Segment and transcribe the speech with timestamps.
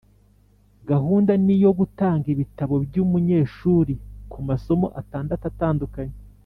[0.89, 3.93] gahunda ni iyo gutanga ibitabo by'umunyeshuri
[4.33, 6.15] mu masomo atandatu atandukanye